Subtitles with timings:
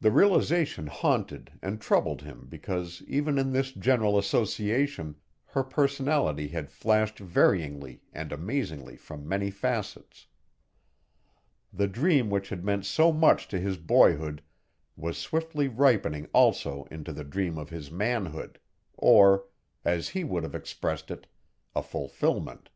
[0.00, 5.16] The realization haunted and troubled him because even in this general association,
[5.48, 10.28] her personality had flashed varyingly and amazingly from many facets.
[11.74, 14.40] The dream which had meant so much to his boyhood
[14.96, 18.58] was swiftly ripening also into the dream of his manhood,
[18.96, 19.44] or,
[19.84, 21.26] as he would have expressed it,
[21.76, 22.70] a fulfillment.